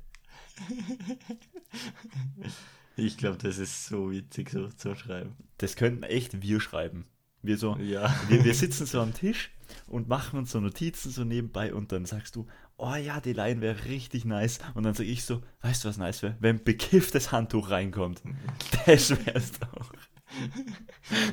[2.96, 5.34] Ich glaube, das ist so witzig, so zu schreiben.
[5.58, 7.06] Das könnten echt wir schreiben.
[7.42, 8.14] Wir so, Ja.
[8.28, 9.50] wir, wir sitzen so am Tisch
[9.86, 13.60] und machen uns so Notizen so nebenbei und dann sagst du, oh ja, die Line
[13.60, 14.60] wäre richtig nice.
[14.74, 16.36] Und dann sage ich so, weißt du, was nice wäre?
[16.40, 18.22] Wenn ein bekifftes Handtuch reinkommt.
[18.86, 19.92] Das wär's doch.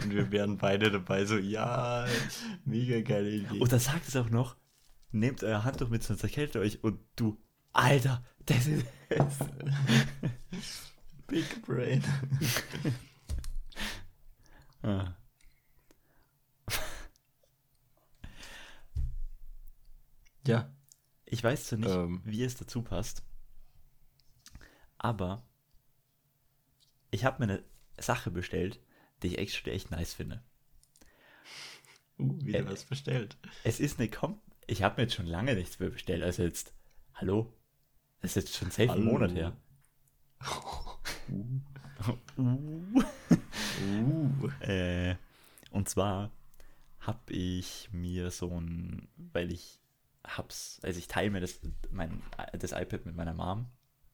[0.03, 2.05] Und wir wären beide dabei, so, ja,
[2.65, 3.59] mega geile Idee.
[3.59, 4.55] Und dann sagt es auch noch,
[5.11, 6.83] nehmt euer Handtuch mit, sonst erkältet euch.
[6.83, 7.37] Und du,
[7.73, 9.21] Alter, das ist es.
[11.31, 12.03] Big Brain.
[14.83, 15.13] Ah.
[20.47, 20.73] Ja.
[21.25, 22.21] Ich weiß zwar nicht, Ähm.
[22.25, 23.23] wie es dazu passt,
[24.97, 25.43] aber
[27.11, 27.63] ich habe mir eine
[27.99, 28.79] Sache bestellt,
[29.21, 30.43] die ich actually echt nice finde.
[32.17, 33.37] Uh, wieder Äh, was bestellt.
[33.63, 36.73] Es ist eine Kom Ich habe mir jetzt schon lange nichts mehr bestellt, also jetzt,
[37.13, 37.53] hallo?
[38.21, 39.05] Das ist jetzt schon safe einen.
[39.05, 39.55] Monat her.
[41.31, 41.45] Uh.
[42.37, 42.81] Uh.
[44.61, 45.15] Äh,
[45.71, 46.31] und zwar
[46.99, 49.79] habe ich mir so ein, weil ich
[50.23, 52.21] hab's, also ich teile mir das, mein,
[52.53, 53.65] das iPad mit meiner Mom,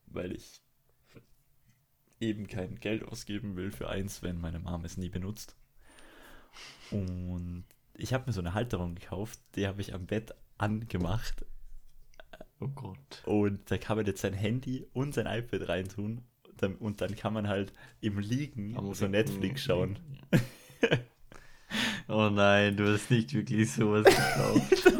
[0.06, 0.62] weil ich
[2.20, 5.56] eben kein Geld ausgeben will für eins, wenn meine Mom es nie benutzt.
[6.92, 11.46] Und ich habe mir so eine Halterung gekauft, die habe ich am Bett angemacht
[12.60, 13.22] Oh Gott.
[13.26, 16.24] und da kann man jetzt sein Handy und sein iPad reintun
[16.62, 20.00] und dann, und kann man halt im Liegen Am so Rücken- Netflix schauen.
[22.08, 24.94] Oh nein, du hast nicht wirklich sowas gekauft.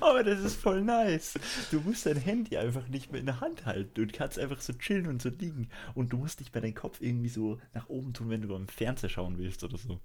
[0.00, 1.38] Aber das ist voll nice.
[1.70, 3.90] Du musst dein Handy einfach nicht mehr in der Hand halten.
[3.94, 5.68] Du kannst einfach so chillen und so liegen.
[5.94, 8.68] Und du musst nicht mehr deinen Kopf irgendwie so nach oben tun, wenn du beim
[8.68, 10.00] Fernseher schauen willst oder so.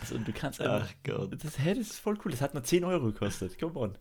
[0.00, 0.88] Also, und du kannst einfach.
[0.90, 1.44] Ach Gott.
[1.44, 2.30] Das, hä, das ist voll cool.
[2.30, 3.58] Das hat nur 10 Euro gekostet.
[3.58, 3.98] Come on.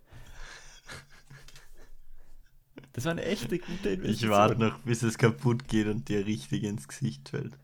[2.93, 4.31] Das war eine echte gute Investition.
[4.31, 7.57] Ich warte noch, bis es kaputt geht und dir richtig ins Gesicht fällt.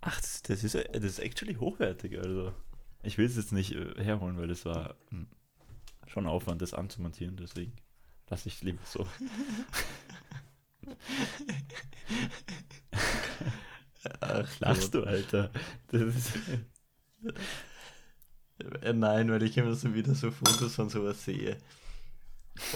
[0.00, 2.18] Ach, das, das, ist, das ist actually hochwertig.
[2.18, 2.52] Also,
[3.02, 5.26] ich will es jetzt nicht äh, herholen, weil das war hm,
[6.06, 7.36] schon Aufwand, das anzumontieren.
[7.36, 7.72] Deswegen
[8.28, 9.06] lasse ich es lieber so.
[14.20, 15.50] Ach, Lachst du, Alter?
[15.88, 16.32] Das ist,
[18.82, 21.56] Äh, Nein, weil ich immer so wieder so Fotos von sowas sehe.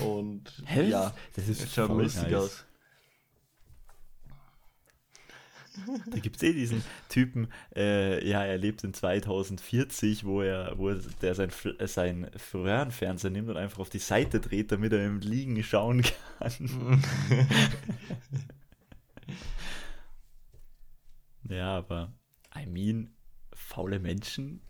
[0.00, 0.88] Und Hä?
[0.88, 2.34] ja, das ist schaut voll lustig nice.
[2.34, 2.64] aus.
[6.10, 10.90] Da gibt es eh diesen Typen, äh, ja, er lebt in 2040, wo er, wo
[10.90, 11.50] er, der sein,
[11.86, 16.02] sein Röhrenfernseher nimmt und einfach auf die Seite dreht, damit er im Liegen schauen
[16.38, 17.00] kann.
[21.48, 22.12] ja, aber
[22.54, 23.14] I mean,
[23.54, 24.60] faule Menschen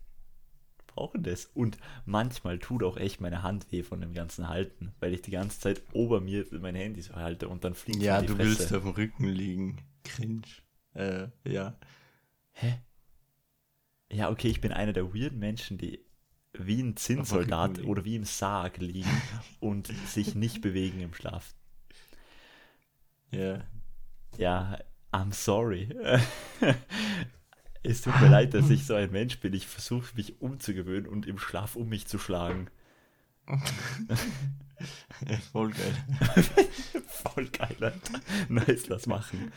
[0.94, 1.46] brauchen das.
[1.54, 5.30] Und manchmal tut auch echt meine Hand weh von dem ganzen Halten, weil ich die
[5.30, 8.48] ganze Zeit ober mir mein Handy so halte und dann fliegt Ja, du Fresse.
[8.48, 9.76] willst auf dem Rücken liegen.
[10.04, 10.42] Cringe.
[10.94, 11.76] Äh, ja.
[12.52, 12.78] Hä?
[14.10, 16.04] Ja, okay, ich bin einer der weirden Menschen, die
[16.52, 19.08] wie ein Zinnsoldat oder wie im Sarg liegen
[19.60, 21.54] und sich nicht bewegen im Schlaf.
[23.30, 23.64] Ja.
[24.36, 24.78] Ja,
[25.12, 25.88] I'm sorry.
[27.82, 29.52] es tut mir leid, dass ich so ein Mensch bin.
[29.54, 32.68] Ich versuche mich umzugewöhnen und im Schlaf um mich zu schlagen.
[35.52, 35.94] Voll geil.
[37.06, 38.20] Voll geil, Alter.
[38.48, 39.52] Nice, lass machen.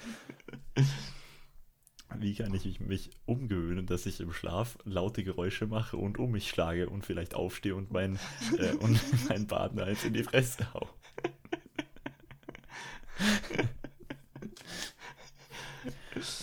[2.17, 6.49] Wie kann ich mich umgewöhnen, dass ich im Schlaf laute Geräusche mache und um mich
[6.49, 8.19] schlage und vielleicht aufstehe und meinen
[8.57, 10.87] äh, und meinen Partner eins in die Fresse hau?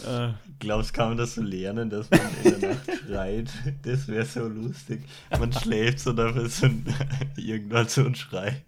[0.07, 3.51] Äh, Glaubst kann man das so lernen, dass man in der Nacht schreit?
[3.83, 5.03] Das wäre so lustig.
[5.31, 6.85] Man schläft so, dafür so ein,
[7.37, 8.63] irgendwann so ein Schrei.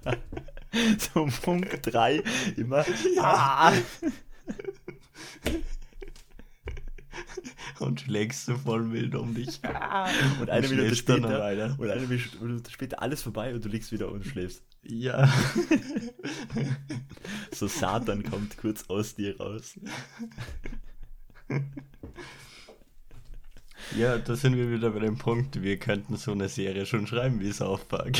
[1.14, 2.22] so Punkt 3
[2.56, 2.84] immer.
[3.16, 3.72] Ja.
[7.78, 9.60] und schlägst so voll wild um dich.
[10.40, 14.24] und eine Minute später, und eine Minute später alles vorbei und du liegst wieder und
[14.24, 14.62] schläfst.
[14.82, 15.28] Ja.
[17.52, 19.78] so Satan kommt kurz aus dir raus.
[23.96, 27.40] Ja, da sind wir wieder bei dem Punkt, wir könnten so eine Serie schon schreiben
[27.40, 28.18] wie South Park.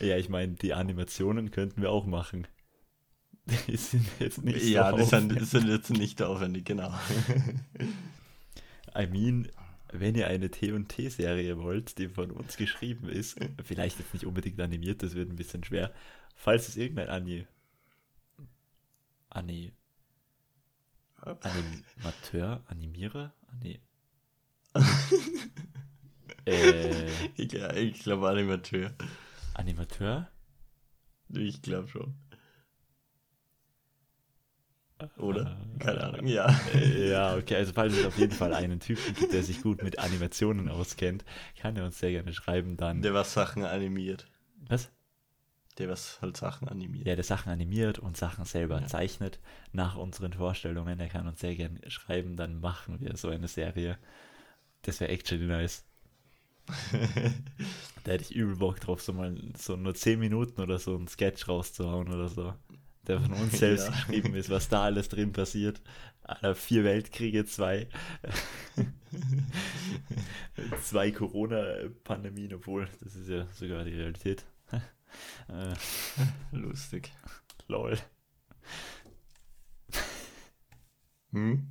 [0.00, 2.46] ja, ich meine, die Animationen könnten wir auch machen.
[3.46, 6.92] Die sind jetzt nicht so Ja, die sind, die sind jetzt nicht aufwendig, genau.
[8.96, 9.48] I mean,
[9.92, 15.02] wenn ihr eine T&T-Serie wollt, die von uns geschrieben ist, vielleicht jetzt nicht unbedingt animiert,
[15.02, 15.92] das wird ein bisschen schwer,
[16.34, 17.46] falls es irgendein Ani...
[19.30, 19.72] Ani...
[21.20, 23.80] Animateur, Animierer, Ani...
[26.46, 27.06] äh,
[27.36, 28.94] ich, ich glaube Animateur.
[29.54, 30.28] Animateur?
[31.28, 32.14] Ich glaube schon.
[35.18, 35.58] Oder?
[35.78, 36.48] Keine Ahnung, ja.
[36.74, 39.82] Äh, ja, okay, also falls es auf jeden Fall einen Typen gibt, der sich gut
[39.82, 41.24] mit Animationen auskennt,
[41.60, 43.02] kann er uns sehr gerne schreiben dann.
[43.02, 44.26] Der was Sachen animiert.
[44.68, 44.90] Was?
[45.78, 47.06] Der was halt Sachen animiert.
[47.06, 48.86] Ja, der Sachen animiert und Sachen selber ja.
[48.86, 49.38] zeichnet
[49.72, 50.96] nach unseren Vorstellungen.
[50.96, 53.98] Der kann uns sehr gerne schreiben, dann machen wir so eine Serie.
[54.82, 55.84] Das wäre actually nice.
[58.04, 61.06] da hätte ich übel Bock drauf, so mal so nur 10 Minuten oder so einen
[61.06, 62.54] Sketch rauszuhauen oder so
[63.08, 63.90] der von uns selbst ja.
[63.90, 65.80] geschrieben ist, was da alles drin passiert.
[66.54, 67.86] Vier Weltkriege, zwei,
[70.82, 74.44] zwei Corona-Pandemien, obwohl das ist ja sogar die Realität.
[75.48, 75.74] Äh,
[76.52, 77.10] Lustig.
[77.68, 77.96] Lol.
[81.32, 81.68] Hm?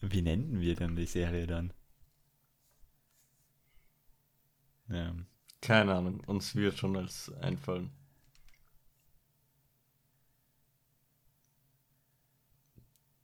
[0.00, 1.74] Wie nennen wir denn die Serie dann?
[4.88, 5.14] Ja.
[5.60, 7.90] Keine Ahnung, uns wird schon als einfallen.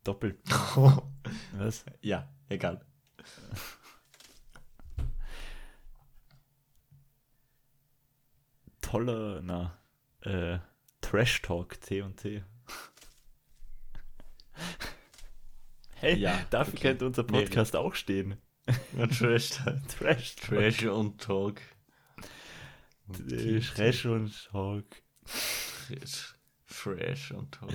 [0.03, 0.37] Doppel.
[1.53, 1.85] Was?
[2.01, 2.83] Ja, egal.
[8.81, 9.79] Toller, na,
[10.21, 10.59] äh,
[11.01, 12.43] Trash Talk T und T.
[15.95, 16.81] Hey, ja, dafür okay.
[16.81, 17.79] könnte unser Podcast nee.
[17.79, 18.41] auch stehen.
[19.17, 19.51] Trash,
[19.87, 21.61] Trash, Trash und Talk.
[23.75, 24.85] Trash und Talk.
[26.65, 27.73] Fresh und Talk.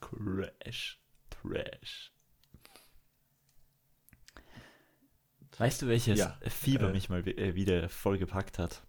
[0.00, 1.03] Crash.
[1.44, 2.10] Trash.
[5.58, 8.82] Weißt du, welches ja, Fieber äh, mich mal äh, wieder vollgepackt hat?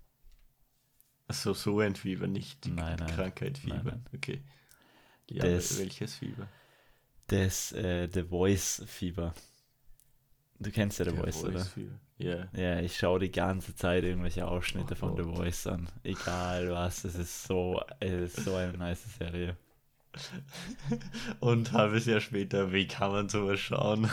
[1.27, 3.83] Achso, so ein Fieber, nicht die nein, nein, Krankheit Fieber.
[3.83, 4.43] Nein, okay.
[5.29, 6.47] Ja, das, welches Fieber?
[7.27, 9.33] Das äh, The Voice Fieber.
[10.59, 11.65] Du kennst ja The, The Voice, Voice, oder?
[11.65, 11.99] Fieber.
[12.19, 12.49] Yeah.
[12.53, 15.17] Ja, ich schaue die ganze Zeit irgendwelche Ausschnitte oh, von oh.
[15.17, 15.89] The Voice an.
[16.03, 19.57] Egal was, es ist so, es ist so eine nice Serie.
[21.39, 24.05] Und ein halbes Jahr später, wie kann man sowas schauen?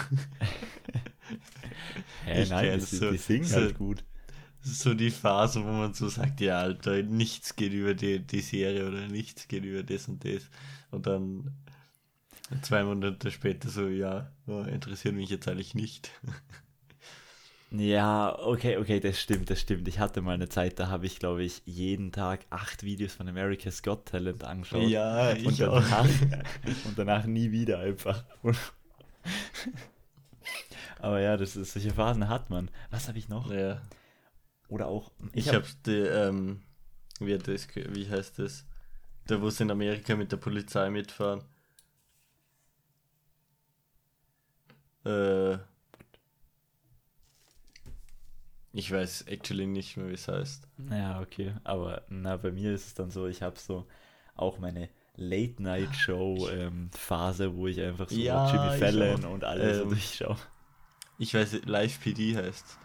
[2.25, 4.05] Hä, nein, das, so, die singen so, halt gut.
[4.63, 8.87] So die Phase, wo man so sagt, ja, Alter, nichts geht über die, die Serie
[8.87, 10.49] oder nichts geht über das und das.
[10.91, 11.51] Und dann
[12.63, 16.11] zwei Monate später so, ja, interessiert mich jetzt eigentlich nicht.
[17.75, 19.89] Ja, okay, okay, das stimmt, das stimmt.
[19.89, 23.27] Ich hatte mal eine Zeit, da habe ich, glaube ich, jeden Tag acht Videos von
[23.29, 24.89] America's Got Talent angeschaut.
[24.91, 26.05] Ja, und ich danach, auch.
[26.85, 28.25] und danach nie wieder einfach.
[30.99, 32.71] Aber ja, das ist, solche Phasen hat man.
[32.91, 33.51] Was habe ich noch?
[33.51, 33.81] Ja.
[34.69, 35.11] Oder auch.
[35.33, 36.63] Ich, hab- habe die, ähm,
[37.21, 38.67] wie, das, wie heißt das?
[39.27, 41.43] Da, wo sie in Amerika mit der Polizei mitfahren.
[45.05, 45.59] Äh,
[48.73, 50.67] ich weiß actually nicht mehr, wie es heißt.
[50.91, 51.55] Ja, okay.
[51.65, 53.87] Aber na, bei mir ist es dann so, ich habe so
[54.35, 60.37] auch meine Late-Night-Show-Phase, wo ich einfach so Ja, Jimmy Fallon und alles Ähm, durchschaue.
[61.19, 62.79] Ich weiß, Live PD heißt.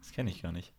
[0.00, 0.72] Das kenne ich gar nicht.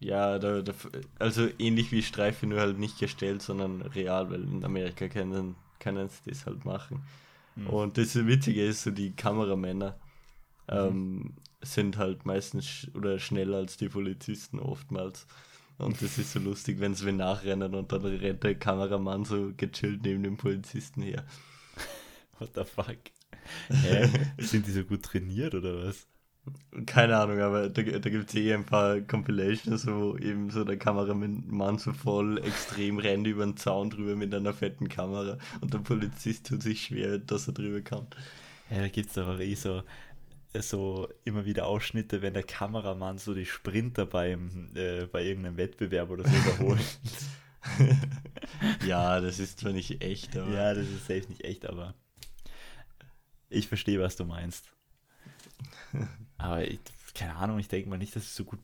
[0.00, 0.72] Ja, da, da,
[1.18, 6.08] also ähnlich wie Streife, nur halt nicht gestellt, sondern real, weil in Amerika können, können
[6.08, 7.04] sie das halt machen.
[7.54, 7.66] Hm.
[7.68, 9.98] Und das Witzige ist, so die Kameramänner
[10.70, 10.76] Mhm.
[10.76, 11.34] ähm,
[11.64, 15.26] sind halt meistens sch oder schneller als die Polizisten oftmals.
[15.78, 20.02] Und das ist so lustig, wenn sie nachrennen und dann rennt der Kameramann so gechillt
[20.02, 21.24] neben dem Polizisten her.
[22.38, 22.98] What the fuck?
[23.68, 24.08] Hä?
[24.38, 26.06] Sind die so gut trainiert oder was?
[26.86, 30.76] Keine Ahnung, aber da, da gibt es eh ein paar Compilations, wo eben so der
[30.76, 35.78] Kameramann so voll extrem rennt über den Zaun drüber mit einer fetten Kamera und der
[35.78, 38.14] Polizist tut sich schwer, dass er drüber kommt.
[38.70, 39.82] Ja, da gibt es aber eh so,
[40.62, 46.10] so immer wieder Ausschnitte, wenn der Kameramann so die Sprinter beim, äh, bei irgendeinem Wettbewerb
[46.10, 46.98] oder so überholt.
[48.86, 51.94] ja, das ist zwar nicht echt, aber ja, das ist safe nicht echt, aber
[53.48, 54.72] ich verstehe, was du meinst.
[56.38, 56.80] Aber ich,
[57.14, 58.58] keine Ahnung, ich denke mal nicht, dass sie so gut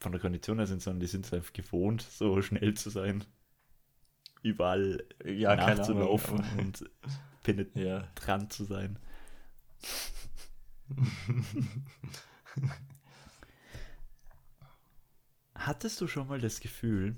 [0.00, 3.24] von der Kondition her sind, sondern die sind es einfach gewohnt, so schnell zu sein.
[4.42, 5.66] Überall ja, Ahnung.
[5.76, 6.90] nachzulaufen aber- und
[7.44, 7.76] penetrant
[8.26, 8.48] Ja.
[8.50, 8.98] zu sein.
[15.54, 17.16] Hattest du schon mal das Gefühl,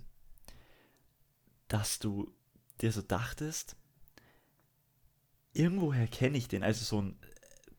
[1.69, 2.35] dass du
[2.81, 3.77] dir so dachtest,
[5.53, 7.19] irgendwoher kenne ich den, also so ein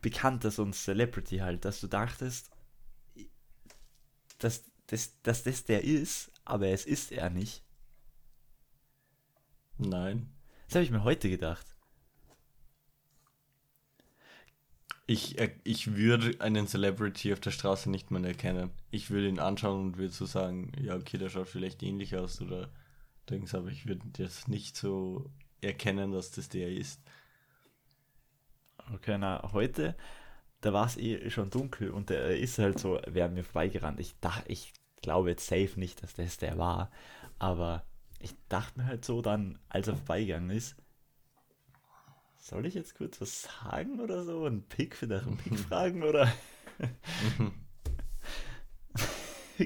[0.01, 2.51] Bekannter, so ein Celebrity halt, dass du dachtest,
[4.37, 7.63] dass, dass, dass das der ist, aber es ist er nicht.
[9.77, 10.31] Nein.
[10.67, 11.74] Das habe ich mir heute gedacht.
[15.07, 18.71] Ich, er- ich würde einen Celebrity auf der Straße nicht mal erkennen.
[18.91, 22.41] Ich würde ihn anschauen und würde so sagen, ja, okay, der schaut vielleicht ähnlich aus
[22.41, 22.69] oder
[23.29, 25.29] Dings, aber ich würde jetzt nicht so
[25.61, 27.01] erkennen, dass das der ist.
[28.93, 29.95] Okay, na, heute,
[30.61, 33.99] da war es eh schon dunkel und der ist halt so, wäre mir vorbeigerannt.
[33.99, 36.91] Ich dachte, ich glaube jetzt safe nicht, dass das der war,
[37.39, 37.85] aber
[38.19, 40.75] ich dachte mir halt so dann, als er vorbeigegangen ist,
[42.45, 44.45] soll ich jetzt kurz was sagen oder so?
[44.45, 46.31] Ein Pick für einen Pick fragen oder?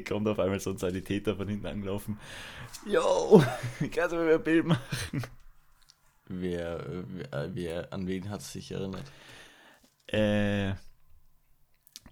[0.07, 2.19] Kommt auf einmal so ein Sanitäter von hinten angelaufen.
[2.85, 3.43] Yo,
[3.91, 5.23] kannst du mir ein Bild machen?
[6.27, 9.11] Wer, wer, wer an wen hat es sich erinnert?
[10.07, 10.75] Äh,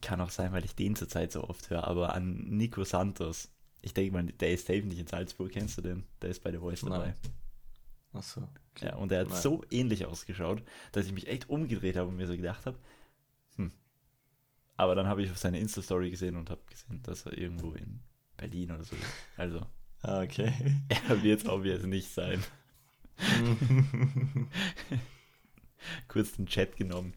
[0.01, 3.49] kann auch sein, weil ich den zurzeit so oft höre, aber an Nico Santos.
[3.81, 6.03] Ich denke mal, der ist safe nicht in Salzburg, kennst du den?
[6.21, 7.13] Der ist bei The Voice dabei.
[7.23, 7.46] Nein.
[8.17, 8.47] Achso.
[8.79, 9.41] Ja, und der hat Nein.
[9.41, 12.77] so ähnlich ausgeschaut, dass ich mich echt umgedreht habe und mir so gedacht habe,
[13.55, 13.71] hm.
[14.75, 18.01] Aber dann habe ich auf seine Insta-Story gesehen und habe gesehen, dass er irgendwo in
[18.37, 19.05] Berlin oder so ist.
[19.35, 19.65] Also,
[20.01, 20.53] Ah, okay.
[20.89, 22.43] er wird es obvious nicht sein.
[26.07, 27.13] Kurz den Chat genommen.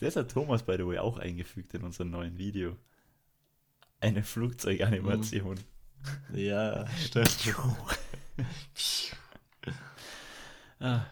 [0.00, 2.76] Das hat Thomas, by the way, auch eingefügt in unserem neuen Video.
[4.00, 5.60] Eine Flugzeuganimation.
[6.32, 7.54] Ja, stimmt.
[10.80, 11.06] Ah,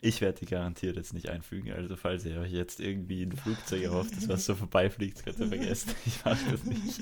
[0.00, 1.72] ich werde die garantiert jetzt nicht einfügen.
[1.72, 5.46] Also, falls ihr euch jetzt irgendwie ein Flugzeug erhofft, das was so vorbeifliegt, könnt ihr
[5.48, 5.94] vergessen.
[6.06, 7.00] Ich mache das nicht.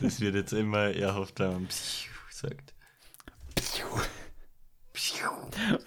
[0.00, 2.72] Das wird jetzt immer erhofft, man Psiu sagt.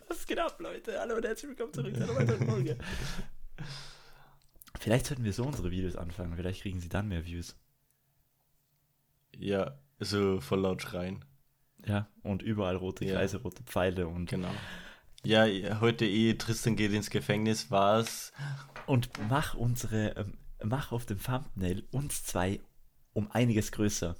[0.08, 1.00] Was geht ab, Leute?
[1.00, 2.78] Hallo und herzlich willkommen zurück zu einer weiteren Folge.
[4.80, 6.36] Vielleicht sollten wir so unsere Videos anfangen.
[6.36, 7.56] Vielleicht kriegen sie dann mehr Views.
[9.44, 11.26] Ja, so voll laut schreien.
[11.86, 13.16] Ja, und überall rote Ja.
[13.16, 14.52] Kreise, rote Pfeile und Genau.
[15.26, 15.46] Ja,
[15.82, 18.32] heute eh, Tristan geht ins Gefängnis, war's.
[18.86, 22.62] Und mach unsere, ähm, mach auf dem Thumbnail uns zwei
[23.12, 24.16] um einiges größer.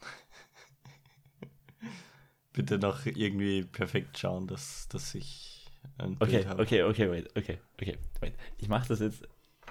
[2.52, 5.66] Bitte noch irgendwie perfekt schauen, dass, dass ich
[5.98, 6.62] ein Okay, Bild habe.
[6.62, 8.34] okay, okay, wait, okay, okay, wait.
[8.58, 9.26] Ich mach das jetzt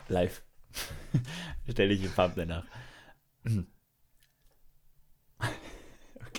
[0.09, 0.43] live.
[1.71, 2.65] Stelle ich im Thumbnail nach.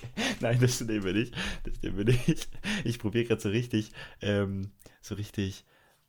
[0.40, 1.34] nein, das nehmen wir nicht.
[1.64, 2.48] Das nehmen wir nicht.
[2.84, 5.64] Ich probiere gerade so richtig, ähm, so richtig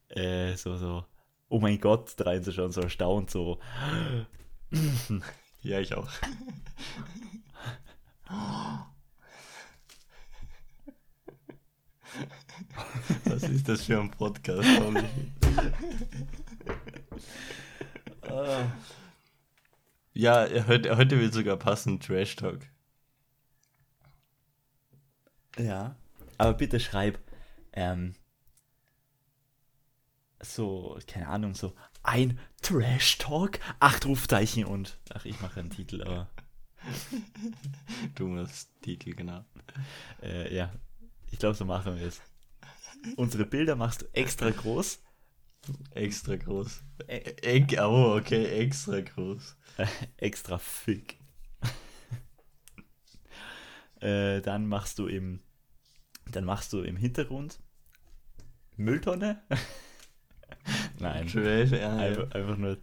[0.09, 1.05] äh, so, so,
[1.49, 3.59] oh mein Gott, reinzuschauen, so erstaunt, so.
[5.61, 6.09] Ja, ich auch.
[13.25, 14.69] Was ist das für ein Podcast?
[14.79, 15.03] Olli?
[20.13, 22.61] Ja, heute, heute wird sogar passen, Trash Talk.
[25.57, 25.95] Ja.
[26.37, 27.19] Aber bitte schreib,
[27.73, 28.15] ähm,
[30.41, 31.73] so, keine Ahnung, so
[32.03, 36.29] ein Trash Talk, acht Rufzeichen und, ach, ich mache einen Titel, aber,
[38.15, 39.43] Du musst Titel, genau.
[40.21, 40.71] äh, ja,
[41.31, 42.21] ich glaube, so machen wir es.
[43.17, 44.99] Unsere Bilder machst du extra groß,
[45.93, 46.81] Extra groß.
[47.07, 49.55] Ä- Eck, oh, okay, extra groß.
[50.17, 51.18] extra fick.
[54.01, 55.41] Äh, dann machst du im,
[56.31, 57.59] dann machst du im Hintergrund
[58.77, 59.41] Mülltonne.
[60.99, 61.97] Nein, Trash, ja, ja.
[61.97, 62.77] einfach, einfach nur,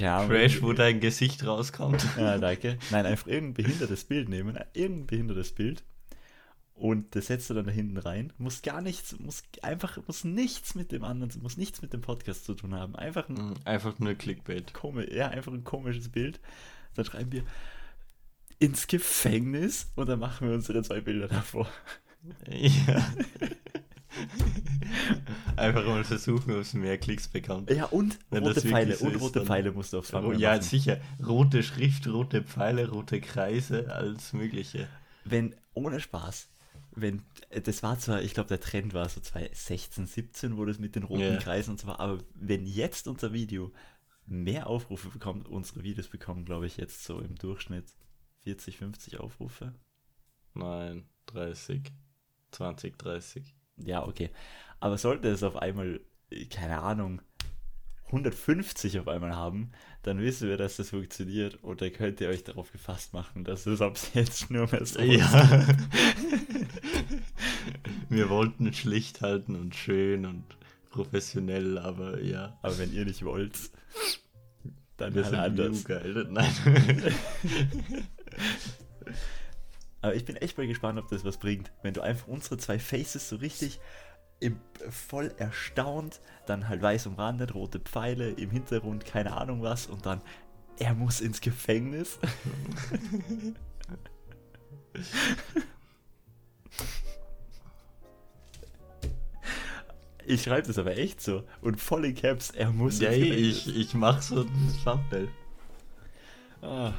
[0.00, 2.04] Ahnung, Trash, wo dein Gesicht rauskommt.
[2.16, 2.78] Ja, danke.
[2.90, 5.84] Nein, einfach irgendein behindertes Bild nehmen, irgendein behindertes Bild
[6.74, 8.32] und das setzt du dann da hinten rein.
[8.38, 12.44] Muss gar nichts, muss einfach, muss nichts mit dem anderen, muss nichts mit dem Podcast
[12.44, 12.96] zu tun haben.
[12.96, 14.74] Einfach ein, Einfach nur Clickbait.
[14.74, 16.40] komi ja, einfach ein komisches Bild.
[16.94, 17.44] Dann schreiben wir
[18.62, 21.68] ins Gefängnis und dann machen wir unsere zwei Bilder davor.
[22.48, 23.12] Ja.
[25.56, 27.70] Einfach mal versuchen, ob es mehr Klicks bekommt.
[27.70, 30.18] Ja, und Wenn rote Pfeile, so und ist, rote dann- Pfeile musst du aufs Oh,
[30.20, 30.62] Thumbnail ja, machen.
[30.62, 31.00] sicher.
[31.26, 34.88] Rote Schrift, rote Pfeile, rote Kreise, alles Mögliche.
[35.24, 36.48] wenn, ohne Spaß,
[36.94, 37.22] wenn,
[37.64, 41.04] das war zwar, ich glaube, der Trend war so 2016, 17, wo das mit den
[41.04, 41.36] roten Ja.
[41.38, 43.72] Kreisen und so war, aber wenn jetzt unser Video
[44.26, 47.86] mehr Aufrufe bekommt, unsere Videos bekommen, glaube ich, jetzt so im Durchschnitt
[48.44, 49.72] 40, 50 Aufrufe.
[50.54, 51.92] Nein, 30.
[52.52, 53.54] 20, 30.
[53.78, 54.30] Ja, okay.
[54.80, 56.00] Aber sollte es auf einmal,
[56.50, 57.22] keine Ahnung,
[58.06, 59.72] 150 auf einmal haben,
[60.02, 63.64] dann wissen wir, dass das funktioniert und dann könnt ihr euch darauf gefasst machen, dass
[63.64, 65.66] es ab jetzt nur mehr so Ja.
[68.10, 70.44] Wir wollten es schlicht halten und schön und
[70.90, 72.58] professionell, aber ja.
[72.60, 73.54] Aber wenn ihr nicht wollt,
[74.98, 75.84] dann Wir halt sind anders.
[75.84, 76.26] geil.
[76.30, 76.52] Nein.
[80.00, 81.70] Aber ich bin echt mal gespannt, ob das was bringt.
[81.82, 83.80] Wenn du einfach unsere zwei Faces so richtig
[84.40, 84.58] im,
[84.90, 90.20] voll erstaunt, dann halt weiß umrandet, rote Pfeile, im Hintergrund keine Ahnung was und dann
[90.78, 92.18] er muss ins Gefängnis.
[100.24, 101.44] Ich schreibe das aber echt so.
[101.60, 103.66] Und voll in Caps, er muss ja, ins Gefängnis.
[103.66, 105.28] ich, ich mach so ein Thumbnail.
[106.62, 106.94] Ah.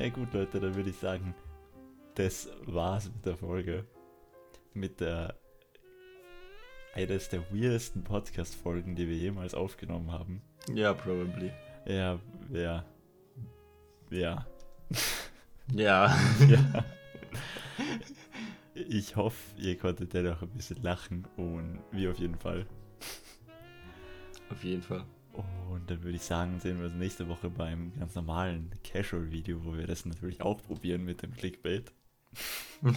[0.00, 1.34] Ja gut, Leute, dann würde ich sagen,
[2.14, 3.84] das war's mit der Folge.
[4.72, 5.34] Mit der
[6.94, 10.40] eines der weirdesten Podcast-Folgen, die wir jemals aufgenommen haben.
[10.72, 11.52] Ja, probably.
[11.84, 12.18] Ja,
[12.50, 12.82] ja.
[14.08, 14.46] Ja.
[15.70, 16.16] Ja.
[16.48, 16.84] ja.
[18.74, 22.64] Ich hoffe, ihr konntet dennoch ein bisschen lachen und wir auf jeden Fall.
[24.48, 25.04] Auf jeden Fall.
[25.32, 29.74] Und dann würde ich sagen, sehen wir uns nächste Woche beim ganz normalen Casual-Video, wo
[29.76, 31.92] wir das natürlich auch probieren mit dem Clickbait.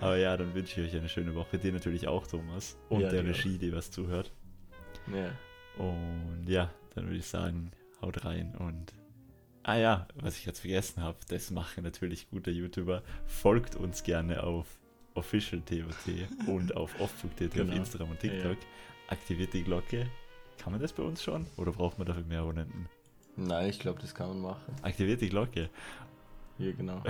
[0.00, 1.58] Aber ja, dann wünsche ich euch eine schöne Woche.
[1.58, 2.76] Dir natürlich auch, Thomas.
[2.88, 3.24] Und Ja, der.
[3.24, 4.32] Regie, die was zuhört.
[5.12, 5.30] Ja.
[5.82, 7.70] Und ja, dann würde ich sagen,
[8.00, 8.92] haut rein und.
[9.64, 13.04] Ah ja, was ich jetzt vergessen habe, das machen natürlich gute YouTuber.
[13.26, 14.66] Folgt uns gerne auf
[15.14, 17.72] OfficialTOT und auf auf Genau.
[17.72, 18.58] Instagram und Ja, TikTok.
[19.08, 20.10] Aktiviert die Glocke.
[20.58, 21.46] Kann man das bei uns schon?
[21.56, 22.88] Oder braucht man dafür mehr Abonnenten?
[23.36, 24.76] Nein, ich glaube, das kann man machen.
[24.82, 25.70] Aktiviert die Glocke.
[26.58, 27.02] Hier, genau.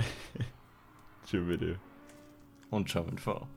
[1.25, 1.79] Tschüss, bitte.
[2.69, 3.47] Und schau in V.